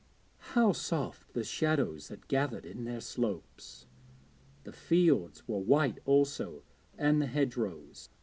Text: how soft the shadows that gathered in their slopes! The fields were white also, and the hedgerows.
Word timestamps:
how 0.55 0.71
soft 0.71 1.31
the 1.35 1.43
shadows 1.43 2.07
that 2.07 2.27
gathered 2.27 2.65
in 2.65 2.85
their 2.85 2.99
slopes! 2.99 3.85
The 4.63 4.73
fields 4.73 5.47
were 5.47 5.59
white 5.59 5.99
also, 6.05 6.63
and 6.97 7.21
the 7.21 7.27
hedgerows. 7.27 8.09